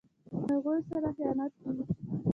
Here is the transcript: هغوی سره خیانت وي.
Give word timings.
هغوی 0.49 0.79
سره 0.89 1.09
خیانت 1.15 1.53
وي. 1.63 1.75